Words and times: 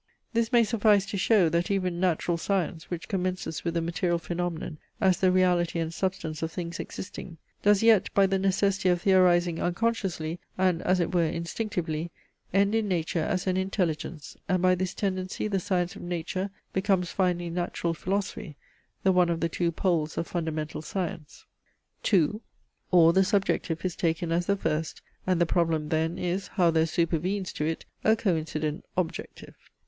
This 0.33 0.51
may 0.51 0.63
suffice 0.63 1.05
to 1.11 1.15
show, 1.17 1.47
that 1.49 1.69
even 1.69 1.99
natural 1.99 2.35
science, 2.35 2.89
which 2.89 3.07
commences 3.07 3.63
with 3.63 3.75
the 3.75 3.81
material 3.83 4.17
phaenomenon 4.17 4.79
as 4.99 5.19
the 5.19 5.31
reality 5.31 5.79
and 5.79 5.93
substance 5.93 6.41
of 6.41 6.51
things 6.51 6.79
existing, 6.79 7.37
does 7.61 7.83
yet 7.83 8.11
by 8.15 8.25
the 8.25 8.39
necessity 8.39 8.89
of 8.89 9.03
theorizing 9.03 9.61
unconsciously, 9.61 10.39
and 10.57 10.81
as 10.81 10.99
it 10.99 11.13
were 11.13 11.27
instinctively, 11.27 12.09
end 12.51 12.73
in 12.73 12.87
nature 12.87 13.19
as 13.21 13.45
an 13.45 13.57
intelligence; 13.57 14.35
and 14.49 14.63
by 14.63 14.73
this 14.73 14.95
tendency 14.95 15.47
the 15.47 15.59
science 15.59 15.95
of 15.95 16.01
nature 16.01 16.49
becomes 16.73 17.11
finally 17.11 17.51
natural 17.51 17.93
philosophy, 17.93 18.55
the 19.03 19.11
one 19.11 19.29
of 19.29 19.39
the 19.39 19.49
two 19.49 19.71
poles 19.71 20.17
of 20.17 20.25
fundamental 20.25 20.81
science. 20.81 21.45
2. 22.01 22.41
OR 22.89 23.13
THE 23.13 23.23
SUBJECTIVE 23.23 23.85
IS 23.85 23.95
TAKEN 23.95 24.31
AS 24.31 24.47
THE 24.47 24.57
FIRST, 24.57 25.03
AND 25.27 25.39
THE 25.39 25.45
PROBLEM 25.45 25.89
THEN 25.89 26.17
IS, 26.17 26.47
HOW 26.47 26.71
THERE 26.71 26.87
SUPERVENES 26.87 27.53
TO 27.53 27.67
IT 27.67 27.85
A 28.03 28.15
COINCIDENT 28.15 28.83
OBJECTIVE. 28.97 29.53